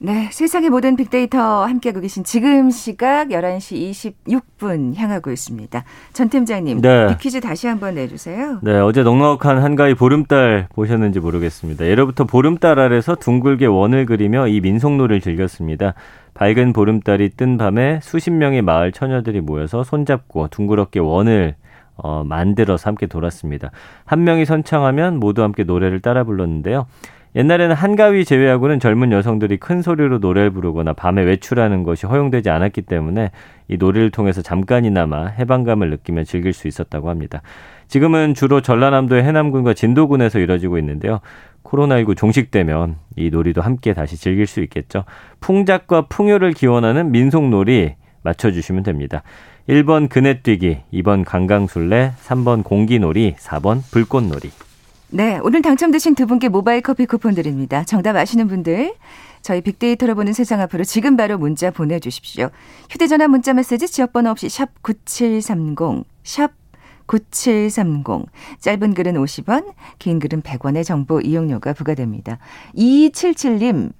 [0.00, 5.82] 네, 세상의 모든 빅데이터 함께하고 계신 지금 시각 11시 26분 향하고 있습니다.
[6.12, 7.08] 전 팀장님, 네.
[7.08, 8.60] 빅퀴즈 다시 한번 내주세요.
[8.62, 11.84] 네, 어제 넉넉한 한가위 보름달 보셨는지 모르겠습니다.
[11.84, 15.94] 예로부터 보름달 아래서 둥글게 원을 그리며 이 민속놀이를 즐겼습니다.
[16.34, 21.56] 밝은 보름달이 뜬 밤에 수십 명의 마을 처녀들이 모여서 손잡고 둥그렇게 원을
[21.96, 23.72] 어, 만들어서 함께 돌았습니다.
[24.04, 26.86] 한 명이 선창하면 모두 함께 노래를 따라 불렀는데요.
[27.34, 33.30] 옛날에는 한가위 제외하고는 젊은 여성들이 큰 소리로 노래를 부르거나 밤에 외출하는 것이 허용되지 않았기 때문에
[33.68, 37.42] 이 노래를 통해서 잠깐이나마 해방감을 느끼며 즐길 수 있었다고 합니다.
[37.86, 41.20] 지금은 주로 전라남도의 해남군과 진도군에서 이뤄지고 있는데요.
[41.64, 45.04] 코로나19 종식되면 이 놀이도 함께 다시 즐길 수 있겠죠.
[45.40, 49.22] 풍작과 풍요를 기원하는 민속놀이 맞춰주시면 됩니다.
[49.68, 54.67] 1번 그네뛰기, 2번 강강술래, 3번 공기놀이, 4번 불꽃놀이.
[55.10, 57.82] 네, 오늘 당첨되신 두 분께 모바일 커피 쿠폰 드립니다.
[57.84, 58.94] 정답 아시는 분들
[59.40, 62.50] 저희 빅데이터로 보는 세상 앞으로 지금 바로 문자 보내주십시오.
[62.90, 66.52] 휴대전화 문자 메시지 지역번호 없이 샵 9730, 샵
[67.06, 68.26] 9730.
[68.60, 72.36] 짧은 글은 50원, 긴 글은 100원의 정보 이용료가 부과됩니다.
[72.76, 73.92] 2277님,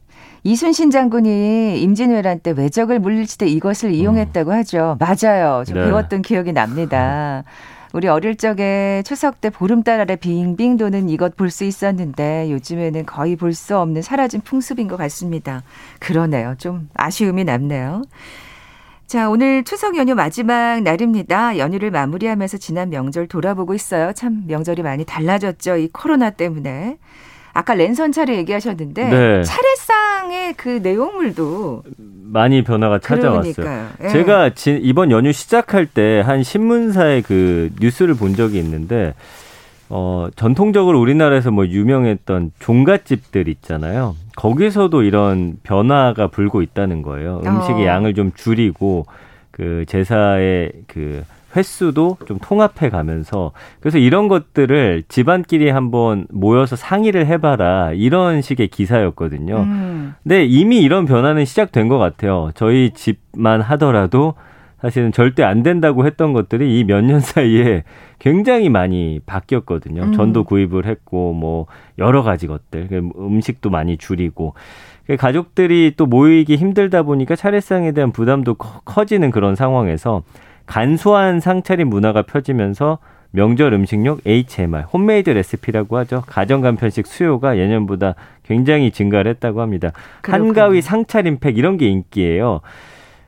[0.45, 4.99] 이순신 장군이 임진왜란 때 외적을 물리칠 때 이것을 이용했다고 하죠.
[5.01, 5.65] 맞아요.
[5.67, 5.85] 좀 네.
[5.85, 7.45] 배웠던 기억이 납니다.
[7.93, 13.37] 우리 어릴 적에 추석 때 보름달 아래 빙빙 도는 이것 볼 수 있었는데 요즘에는 거의
[13.37, 15.63] 볼 수 없는 사라진 풍습인 것 같습니다.
[15.99, 16.55] 그러네요.
[16.59, 18.03] 좀 아쉬움이 남네요.
[19.07, 21.57] 자, 오늘 추석 연휴 마지막 날입니다.
[21.57, 24.13] 연휴를 마무리하면서 지난 명절 돌아보고 있어요.
[24.13, 25.77] 참 명절이 많이 달라졌죠.
[25.79, 26.99] 이 코로나 때문에.
[27.55, 29.43] 아까 랜선 차례 얘기하셨는데 네.
[29.43, 29.97] 차례상
[30.31, 31.83] 의 그 내용물도
[32.31, 33.89] 많이 변화가 찾아왔어요.
[34.03, 34.09] 예.
[34.09, 34.51] 제가
[34.83, 39.15] 이번 연휴 시작할 때 한 신문사의 그 뉴스를 본 적이 있는데
[39.91, 44.17] 어, 전통적으로 우리나라에서 뭐 유명했던 종갓집들 있잖아요.
[44.37, 47.41] 거기서도 이런 변화가 불고 있다는 거예요.
[47.45, 47.87] 음식의 어.
[47.87, 49.07] 양을 좀 줄이고
[49.51, 51.25] 그 제사의 그
[51.57, 59.57] 횟수도 좀 통합해 가면서 그래서 이런 것들을 집안끼리 한번 모여서 상의를 해봐라 이런 식의 기사였거든요.
[59.61, 60.15] 음.
[60.23, 62.51] 근데 이미 이런 변화는 시작된 것 같아요.
[62.55, 64.35] 저희 집만 하더라도
[64.81, 67.83] 사실은 절대 안 된다고 했던 것들이 이 몇 년 사이에
[68.21, 70.03] 굉장히 많이 바뀌었거든요.
[70.03, 70.13] 음.
[70.13, 71.67] 전도 구입을 했고 뭐
[71.99, 74.55] 여러 가지 것들 그 음식도 많이 줄이고
[75.07, 80.23] 그 가족들이 또 모이기 힘들다 보니까 차례상에 대한 부담도 커지는 그런 상황에서
[80.69, 82.99] 간소한 상차림 문화가 펴지면서
[83.31, 86.23] 명절 음식용 HMR, 홈메이드 레시피라고 하죠.
[86.27, 89.91] 가정 간편식 수요가 예년보다 굉장히 증가를 했다고 합니다.
[90.23, 90.49] 그렇군요.
[90.49, 92.61] 한가위 상차림팩 이런 게 인기예요.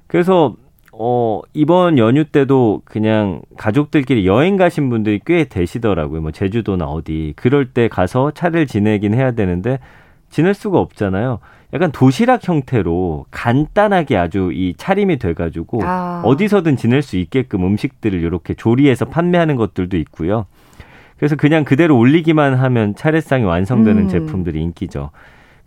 [0.06, 0.54] 그래서
[0.92, 6.20] 어, 이번 연휴 때도 그냥 가족들끼리 여행 가신 분들이 꽤 되시더라고요.
[6.20, 7.32] 뭐 제주도나 어디.
[7.36, 9.78] 그럴 때 가서 차를 지내긴 해야 되는데
[10.28, 11.40] 지낼 수가 없잖아요.
[11.72, 16.22] 약간 도시락 형태로 간단하게 아주 이 차림이 돼가지고 아.
[16.24, 20.46] 어디서든 지낼 수 있게끔 음식들을 이렇게 조리해서 판매하는 것들도 있고요.
[21.16, 24.08] 그래서 그냥 그대로 올리기만 하면 차례상이 완성되는 음.
[24.08, 25.10] 제품들이 인기죠.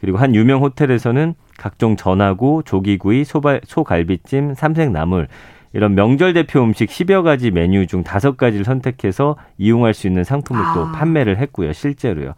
[0.01, 5.27] 그리고 한 유명 호텔에서는 각종 전하고 조기구이, 소발, 소갈비찜, 삼색나물
[5.71, 10.61] 이런 명절 대표 음식 10여 가지 메뉴 중 다섯 가지를 선택해서 이용할 수 있는 상품을
[10.61, 10.73] 아.
[10.73, 11.71] 또 판매를 했고요.
[11.71, 12.33] 실제로요.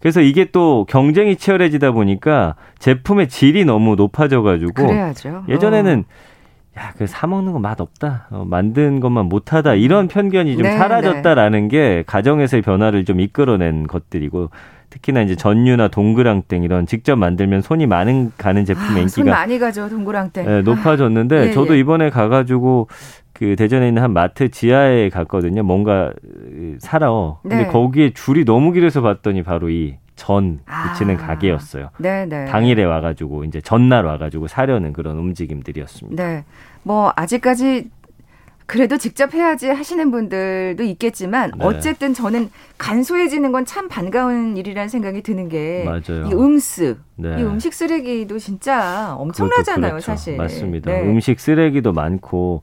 [0.00, 5.44] 그래서 이게 또 경쟁이 치열해지다 보니까 제품의 질이 너무 높아져 가지고 그래야죠.
[5.48, 6.80] 예전에는 어.
[6.80, 8.28] 야, 그 사 먹는 거 맛 없다.
[8.30, 9.74] 어, 만든 것만 못하다.
[9.74, 11.68] 이런 편견이 좀 네, 사라졌다라는 네.
[11.68, 14.50] 게 가정에서의 변화를 좀 이끌어낸 것들이고
[14.90, 19.58] 특히나 이제 전유나 동그랑땡 이런 직접 만들면 손이 많은 가는 제품의 아, 인기가 손 많이
[19.58, 21.80] 가죠 동그랑땡 네, 높아졌는데 아, 예, 저도 예.
[21.80, 22.88] 이번에 가가지고
[23.38, 25.62] 그 대전에 있는 한 마트 지하에 갔거든요.
[25.62, 26.12] 뭔가
[26.80, 27.38] 사러.
[27.42, 27.66] 근데 네.
[27.68, 31.18] 거기에 줄이 너무 길어서 봤더니 바로 이전 붙이는 아.
[31.18, 31.90] 가게였어요.
[31.98, 32.46] 네, 네.
[32.46, 36.20] 당일에 와가지고 이제 전날 와가지고 사려는 그런 움직임들이었습니다.
[36.20, 36.44] 네.
[36.82, 37.90] 뭐 아직까지
[38.68, 41.64] 그래도 직접 해야지 하시는 분들도 있겠지만 네.
[41.64, 45.84] 어쨌든 저는 간소해지는 건 참 반가운 일이라는 생각이 드는 게
[46.30, 47.36] 이 음스 네.
[47.40, 50.04] 이 음식 쓰레기도 진짜 엄청나잖아요, 그렇죠.
[50.04, 50.36] 사실.
[50.36, 50.92] 맞습니다.
[50.92, 51.00] 네.
[51.02, 52.60] 음식 쓰레기도 많고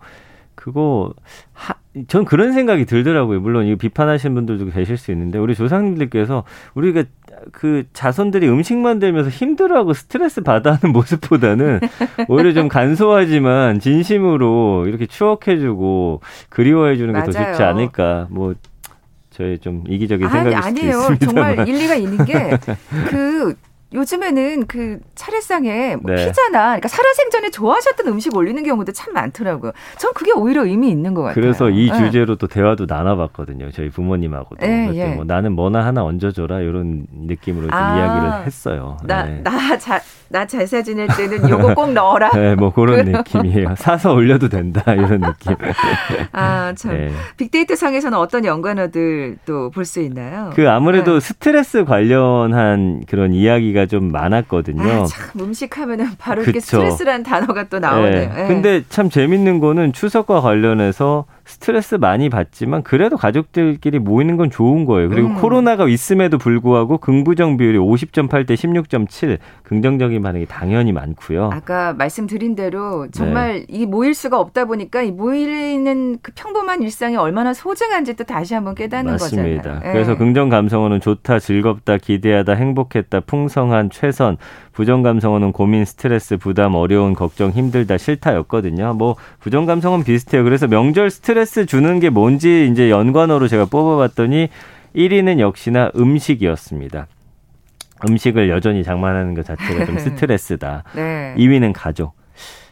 [0.53, 1.11] 그거
[1.53, 1.73] 하,
[2.07, 3.39] 전 그런 생각이 들더라고요.
[3.39, 6.43] 물론 이거 비판하시는 분들도 계실 수 있는데 우리 조상님들께서
[6.75, 7.03] 우리가
[7.51, 11.79] 그 자손들이 음식 만들면서 힘들어하고 스트레스 받아하는 모습보다는
[12.27, 18.27] 오히려 좀 간소하지만 진심으로 이렇게 추억해주고 그리워해주는 게 더 좋지 않을까.
[18.29, 18.53] 뭐
[19.31, 20.99] 저의 좀 이기적인 생각이 아니, 아니에요.
[20.99, 21.55] 있습니다만.
[21.55, 22.57] 정말 일리가 있는 게
[23.09, 23.55] 그
[23.95, 26.25] 요즘에는 그 차례상에 뭐 네.
[26.27, 29.71] 피자나 그러니까 살아생전에 좋아하셨던 음식 올리는 경우도 참 많더라고요.
[29.97, 31.41] 전 그게 오히려 의미 있는 것 같아요.
[31.41, 31.97] 그래서 이 네.
[31.97, 33.71] 주제로 또 대화도 나눠봤거든요.
[33.71, 34.65] 저희 부모님하고도.
[34.65, 35.07] 네, 예.
[35.15, 38.97] 뭐 나는 뭐나 하나 얹어줘라 이런 느낌으로 좀 아, 이야기를 했어요.
[39.03, 42.31] 나나나 제사 지낼 때는 요거 꼭 넣어라.
[42.35, 43.75] 네, 뭐 그런 느낌이에요.
[43.77, 45.55] 사서 올려도 된다 이런 느낌.
[46.31, 46.91] 아 참.
[46.91, 47.11] 네.
[47.37, 50.51] 빅데이터 상에서는 어떤 연관어들 또 볼 수 있나요?
[50.55, 51.19] 그 아무래도 네.
[51.19, 54.83] 스트레스 관련한 그런 이야기가 좀 많았거든요.
[54.83, 56.51] 아, 참 음식하면은 바로 그쵸.
[56.51, 58.11] 이렇게 스트레스라는 단어가 또 나오네요.
[58.11, 58.27] 네.
[58.27, 58.47] 네.
[58.47, 65.09] 근데 참 재밌는 거는 추석과 관련해서 스트레스 많이 받지만 그래도 가족들끼리 모이는 건 좋은 거예요.
[65.09, 65.35] 그리고 음.
[65.35, 71.51] 코로나가 있음에도 불구하고 긍부정 비율이 50.8 대 16.7 긍정적인 반응이 당연히 많고요.
[71.53, 73.65] 아까 말씀드린 대로 정말 네.
[73.69, 78.73] 이 모일 수가 없다 보니까 이 모이는 그 평범한 일상이 얼마나 소중한지 또 다시 한번
[78.73, 79.61] 깨닫는 맞습니다.
[79.61, 79.79] 거잖아요.
[79.83, 79.91] 네.
[79.93, 84.37] 그래서 긍정 감성어는 좋다, 즐겁다, 기대하다, 행복했다, 풍성한, 최선,
[84.75, 88.93] 부정 감성어는 고민, 스트레스, 부담, 어려운, 걱정, 힘들다, 싫다였거든요.
[88.93, 90.43] 뭐 부정 감성은 비슷해요.
[90.43, 94.49] 그래서 명절 스트레스 주는 게 뭔지 이제 연관어로 제가 뽑아봤더니
[94.93, 97.07] 1위는 역시나 음식이었습니다.
[98.07, 100.83] 음식을 여전히 장만하는 것 자체가 좀 스트레스다.
[100.93, 101.33] 네.
[101.37, 102.13] 2위는 가족.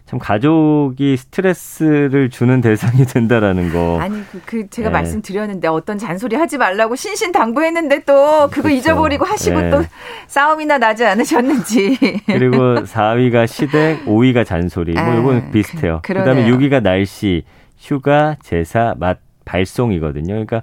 [0.05, 3.99] 참 가족이 스트레스를 주는 대상이 된다라는 거.
[3.99, 4.93] 아니 그, 그 제가 네.
[4.93, 8.69] 말씀드렸는데 어떤 잔소리 하지 말라고 신신 당부했는데 또 그거 그렇죠.
[8.69, 9.69] 잊어버리고 하시고 네.
[9.69, 9.83] 또
[10.27, 11.97] 싸움이나 나지 않으셨는지.
[12.27, 14.93] 그리고 4위가 시댁, 5위가 잔소리.
[14.93, 15.99] 뭐 이건 아, 비슷해요.
[16.03, 17.43] 그, 그다음에 6위가 날씨.
[17.77, 20.33] 휴가, 제사, 맛, 발송이거든요.
[20.33, 20.61] 그러니까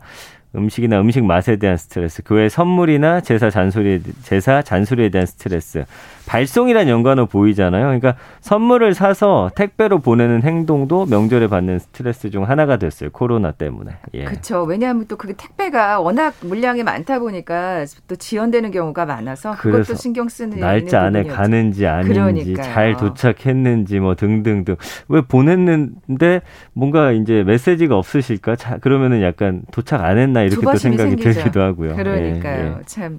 [0.54, 5.84] 음식이나 음식 맛에 대한 스트레스, 그외 선물이나 제사 잔소리, 제사 잔소리에 대한 스트레스,
[6.30, 7.86] 발송이란 연관어 보이잖아요.
[7.86, 13.10] 그러니까 선물을 사서 택배로 보내는 행동도 명절에 받는 스트레스 중 하나가 됐어요.
[13.10, 13.96] 코로나 때문에.
[14.14, 14.26] 예.
[14.26, 14.62] 그렇죠.
[14.62, 20.60] 왜냐하면 또 그게 택배가 워낙 물량이 많다 보니까 또 지연되는 경우가 많아서 그것도 신경 쓰는
[20.60, 22.64] 날짜 안에 가는지 아닌지 그러니까요.
[22.64, 24.76] 잘 도착했는지 뭐 등등등
[25.08, 26.42] 왜 보냈는데
[26.74, 28.54] 뭔가 이제 메시지가 없으실까?
[28.54, 31.32] 자, 그러면은 약간 도착 안 했나 이렇게 또 생각이 생기죠.
[31.32, 31.96] 들기도 하고요.
[31.96, 32.64] 그러니까요.
[32.66, 32.82] 예, 예.
[32.86, 33.18] 참.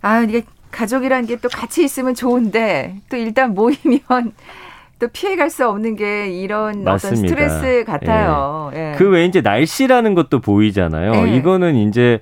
[0.00, 4.00] 아, 이게 가족이라는 게또 같이 있으면 좋은데 또 일단 모이면
[4.98, 6.92] 또 피해갈 수 없는 게 이런 맞습니다.
[6.92, 8.70] 어떤 스트레스 같아요.
[8.74, 8.92] 예.
[8.92, 8.94] 예.
[8.96, 11.28] 그 외에 이제 날씨라는 것도 보이잖아요.
[11.28, 11.36] 예.
[11.36, 12.20] 이거는 이제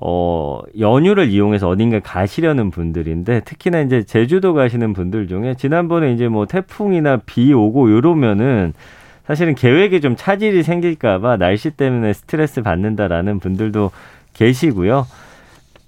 [0.00, 6.46] 어, 연휴를 이용해서 어딘가 가시려는 분들인데 특히나 이제 제주도 가시는 분들 중에 지난번에 이제 뭐
[6.46, 8.74] 태풍이나 비 오고 이러면은
[9.26, 13.90] 사실은 계획에 좀 차질이 생길까봐 날씨 때문에 스트레스 받는다라는 분들도
[14.34, 15.06] 계시고요.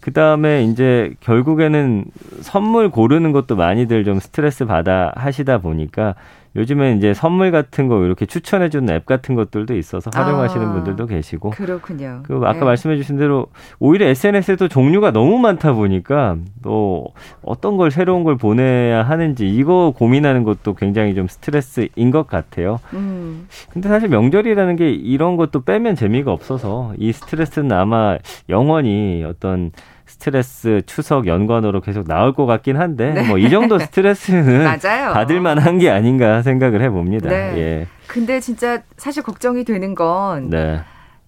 [0.01, 2.07] 그 다음에 이제 결국에는
[2.41, 6.15] 선물 고르는 것도 많이들 좀 스트레스 받아 하시다 보니까
[6.57, 11.07] 요즘에 이제 선물 같은 거 이렇게 추천해 주는 앱 같은 것들도 있어서 활용하시는 아, 분들도
[11.07, 11.51] 계시고.
[11.51, 12.23] 그렇군요.
[12.25, 12.65] 그 아까 네.
[12.65, 13.47] 말씀해 주신 대로
[13.79, 17.07] 오히려 SNS에도 종류가 너무 많다 보니까 또
[17.43, 22.81] 어떤 걸 새로운 걸 보내야 하는지 이거 고민하는 것도 굉장히 좀 스트레스인 것 같아요.
[22.95, 23.47] 음.
[23.71, 29.71] 근데 사실 명절이라는 게 이런 것도 빼면 재미가 없어서 이 스트레스는 아마 영원히 어떤
[30.11, 33.23] 스트레스 추석 연관으로 계속 나올 것 같긴 한데 네.
[33.23, 34.67] 뭐이 정도 스트레스는
[35.15, 37.29] 받을 만한 게 아닌가 생각을 해봅니다.
[37.29, 37.55] 네.
[37.57, 37.87] 예.
[38.09, 40.81] 근데 진짜 사실 걱정이 되는 건 네.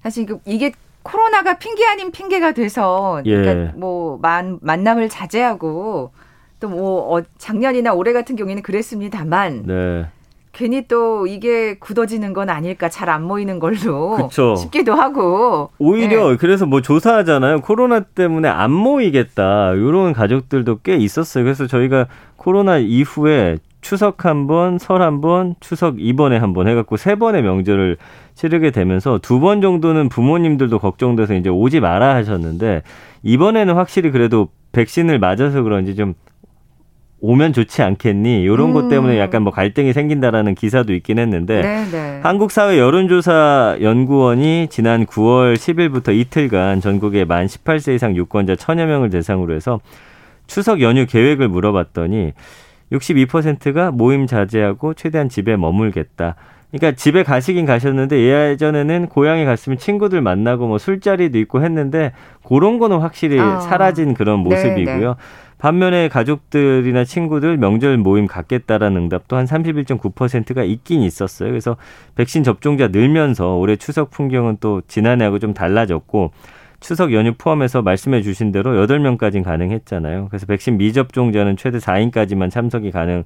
[0.02, 0.72] 사실 이게
[1.04, 3.36] 코로나가 핑계 아닌 핑계가 돼서 예.
[3.36, 6.10] 그러니까 뭐 만, 만남을 자제하고
[6.58, 10.06] 또뭐 어, 작년이나 올해 같은 경우에는 그랬습니다만 네.
[10.52, 14.16] 괜히 또 이게 굳어지는 건 아닐까 잘 안 모이는 걸로.
[14.16, 14.54] 그쵸.
[14.56, 15.70] 싶기도 하고.
[15.78, 16.36] 오히려 네.
[16.36, 17.60] 그래서 뭐 조사하잖아요.
[17.62, 19.72] 코로나 때문에 안 모이겠다.
[19.72, 21.44] 이런 가족들도 꽤 있었어요.
[21.44, 26.96] 그래서 저희가 코로나 이후에 추석 한 번, 설 한 번, 추석 이번에 한 번 해갖고
[26.96, 27.96] 세 번의 명절을
[28.34, 32.82] 치르게 되면서 두 번 정도는 부모님들도 걱정돼서 이제 오지 마라 하셨는데
[33.24, 36.14] 이번에는 확실히 그래도 백신을 맞아서 그런지 좀
[37.24, 38.42] 오면 좋지 않겠니?
[38.42, 38.72] 이런 음.
[38.74, 41.90] 것 때문에 약간 뭐 갈등이 생긴다라는 기사도 있긴 했는데 네네.
[41.90, 42.20] 네.
[42.20, 49.54] 한국사회 여론조사 연구원이 지난 9월 10일부터 이틀간 전국의 만 18세 이상 유권자 천여 명을 대상으로
[49.54, 49.80] 해서
[50.48, 52.32] 추석 연휴 계획을 물어봤더니
[52.90, 56.34] 62%가 모임 자제하고 최대한 집에 머물겠다.
[56.72, 62.98] 그러니까 집에 가시긴 가셨는데 예전에는 고향에 갔으면 친구들 만나고 뭐 술자리도 있고 했는데 그런 거는
[62.98, 63.60] 확실히 아.
[63.60, 64.98] 사라진 그런 모습이고요.
[64.98, 65.14] 네네.
[65.58, 71.50] 반면에 가족들이나 친구들 명절 모임 갖겠다라는 응답도 한 31.9%가 있긴 있었어요.
[71.50, 71.76] 그래서
[72.16, 76.32] 백신 접종자 늘면서 올해 추석 풍경은 또 지난해하고 좀 달라졌고
[76.80, 80.26] 추석 연휴 포함해서 말씀해 주신 대로 8명까지는 가능했잖아요.
[80.30, 83.22] 그래서 백신 미접종자는 최대 4인까지만 참석이 가능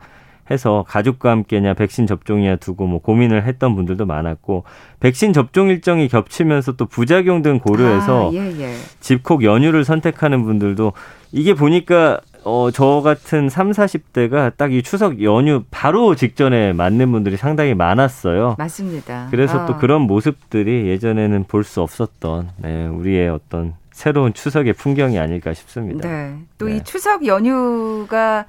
[0.50, 4.64] 해서 가족과 함께냐 백신 접종이냐 두고 뭐 고민을 했던 분들도 많았고
[5.00, 8.74] 백신 접종 일정이 겹치면서 또 부작용 등 고려해서 아, 예, 예.
[9.00, 10.92] 집콕 연휴를 선택하는 분들도
[11.32, 17.36] 이게 보니까 어, 저 같은 3, 40대가 딱 이 추석 연휴 바로 직전에 맞는 분들이
[17.36, 18.54] 상당히 많았어요.
[18.58, 19.26] 맞습니다.
[19.32, 19.66] 그래서 아.
[19.66, 26.06] 또 그런 모습들이 예전에는 볼 수 없었던 네, 우리의 어떤 새로운 추석의 풍경이 아닐까 싶습니다.
[26.08, 26.36] 네.
[26.58, 26.82] 또이 네.
[26.84, 28.44] 추석 연휴가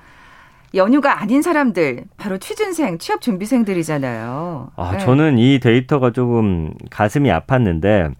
[0.73, 4.71] 연휴가 아닌 사람들 바로 취준생, 취업 준비생들이잖아요.
[4.75, 4.97] 아, 네.
[4.99, 8.13] 저는 이 데이터가 조금 가슴이 아팠는데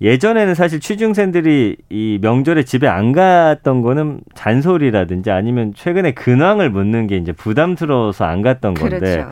[0.00, 7.16] 예전에는 사실 취중생들이 이 명절에 집에 안 갔던 거는 잔소리라든지 아니면 최근에 근황을 묻는 게
[7.16, 9.30] 이제 부담스러워서 안 갔던 건데 그렇죠.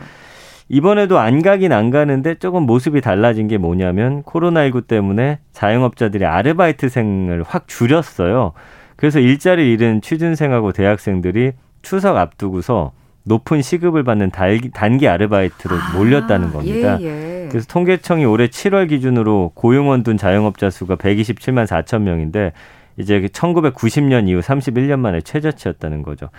[0.71, 7.67] 이번에도 안 가긴 안 가는데 조금 모습이 달라진 게 뭐냐면 코로나19 때문에 자영업자들이 아르바이트생을 확
[7.67, 8.53] 줄였어요.
[8.95, 12.91] 그래서 일자리 잃은 취준생하고 대학생들이 추석 앞두고서
[13.23, 16.99] 높은 시급을 받는 달기, 단기 아르바이트로 아, 몰렸다는 겁니다.
[17.01, 17.47] 예, 예.
[17.49, 22.53] 그래서 통계청이 올해 7월 기준으로 고용원 둔 자영업자 수가 127만 4천 명인데
[22.97, 26.29] 이제 1990년 이후 31년 만에 최저치였다는 거죠.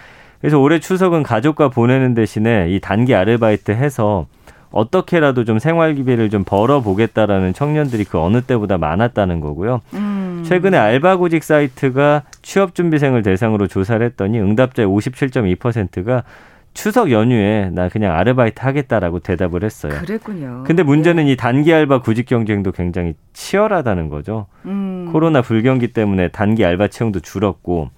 [0.41, 4.27] 그래서 올해 추석은 가족과 보내는 대신에 이 단기 아르바이트 해서
[4.71, 9.81] 어떻게라도 좀 생활비를 좀 벌어보겠다라는 청년들이 그 어느 때보다 많았다는 거고요.
[9.95, 10.45] 음.
[10.47, 16.25] 최근에 알바구직 사이트가 취업준비생을 대상으로 조사를 했더니 응답자의 57.2%가
[16.73, 19.93] 추석 연휴에 나 그냥 아르바이트 하겠다라고 대답을 했어요.
[20.01, 20.63] 그랬군요.
[20.67, 21.33] 근데 문제는 네.
[21.33, 24.47] 이 단기 알바 구직 경쟁도 굉장히 치열하다는 거죠.
[24.67, 25.09] 음.
[25.13, 27.91] 코로나 불경기 때문에 단기 알바 채용도 줄었고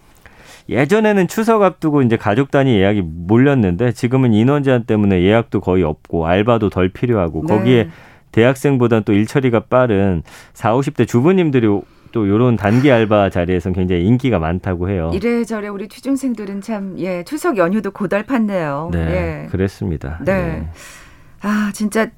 [0.68, 6.26] 예전에는 추석 앞두고 이제 가족 단위 예약이 몰렸는데 지금은 인원 제한 때문에 예약도 거의 없고
[6.26, 7.55] 알바도 덜 필요하고 네.
[7.55, 7.88] 거기에
[8.33, 10.22] 대학생보다는 또 일처리가 빠른
[10.55, 11.68] 4, 50대 주부님들이
[12.12, 15.11] 또 요런 단기 알바 자리에서는 굉장히 인기가 많다고 해요.
[15.14, 18.90] 이래저래 우리 취준생들은 참, 예, 추석 연휴도 고달팠네요.
[18.92, 18.98] 네,
[19.44, 19.48] 예.
[19.51, 20.18] 그랬습니다.
[20.25, 20.33] 네.
[20.33, 20.68] 예.
[21.40, 22.09] 아, 진짜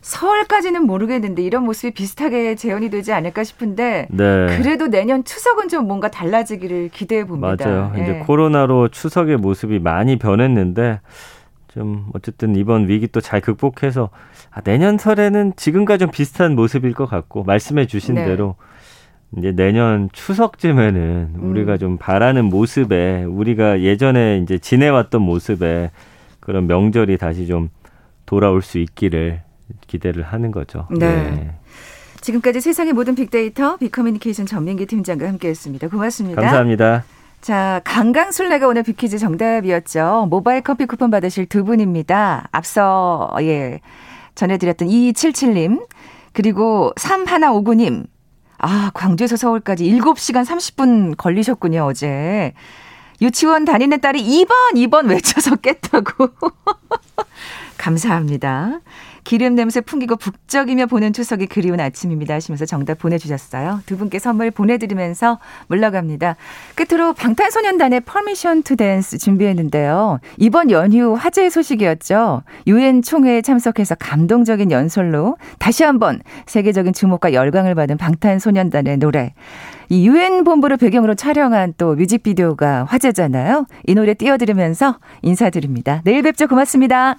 [0.00, 4.58] 서울까지는 모르겠는데 이런 모습이 비슷하게 재현이 되지 않을까 싶은데 네.
[4.58, 7.66] 그래도 내년 추석은 좀 뭔가 달라지기를 기대해 봅니다.
[7.68, 7.92] 맞아요.
[7.96, 8.02] 예.
[8.02, 11.00] 이제 코로나로 추석의 모습이 많이 변했는데
[11.68, 14.08] 좀 어쨌든 이번 위기 또 잘 극복해서
[14.50, 18.24] 아, 내년 설에는 지금과 좀 비슷한 모습일 것 같고 말씀해 주신 네.
[18.24, 18.54] 대로
[19.36, 21.50] 이제 내년 추석쯤에는 음.
[21.50, 25.90] 우리가 좀 바라는 모습에 우리가 예전에 이제 지내왔던 모습에
[26.40, 27.70] 그런 명절이 다시 좀
[28.24, 29.42] 돌아올 수 있기를
[29.86, 30.86] 기대를 하는 거죠.
[30.90, 31.52] 네.
[32.20, 35.88] 지금까지 세상의 모든 빅데이터 빅커뮤니케이션 전민기 팀장과 함께했습니다.
[35.88, 36.40] 고맙습니다.
[36.40, 37.04] 감사합니다.
[37.40, 40.26] 자, 강강술래가 오늘 빅퀴즈 정답이었죠.
[40.30, 42.48] 모바일 커피 쿠폰 받으실 두 분입니다.
[42.50, 43.80] 앞서 예
[44.34, 45.86] 전해드렸던 2277님
[46.32, 48.06] 그리고 3159님
[48.58, 52.52] 아 광주에서 서울까지 7시간 30분 걸리셨군요 어제.
[53.22, 56.28] 유치원 다니는 딸이 2번 2번 외쳐서 깼다고.
[57.78, 58.80] 감사합니다.
[59.26, 63.80] 기름 냄새 풍기고 북적이며 보는 추석이 그리운 아침입니다 하시면서 정답 보내주셨어요.
[63.84, 66.36] 두 분께 선물 보내드리면서 물러갑니다.
[66.76, 70.20] 끝으로 방탄소년단의 Permission to Dance 준비했는데요.
[70.36, 72.44] 이번 연휴 화제의 소식이었죠.
[72.68, 79.34] 유엔 총회에 참석해서 감동적인 연설로 다시 한번 세계적인 주목과 열광을 받은 방탄소년단의 노래.
[79.88, 83.66] 이 유엔 본부를 배경으로 촬영한 또 뮤직비디오가 화제잖아요.
[83.88, 86.00] 이 노래 띄워드리면서 인사드립니다.
[86.04, 86.46] 내일 뵙죠.
[86.46, 87.16] 고맙습니다.